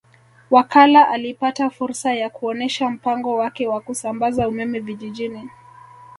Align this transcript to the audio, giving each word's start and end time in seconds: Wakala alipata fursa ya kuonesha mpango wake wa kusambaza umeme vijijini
Wakala 0.51 1.07
alipata 1.09 1.69
fursa 1.69 2.13
ya 2.13 2.29
kuonesha 2.29 2.89
mpango 2.89 3.35
wake 3.35 3.67
wa 3.67 3.81
kusambaza 3.81 4.47
umeme 4.47 4.79
vijijini 4.79 5.49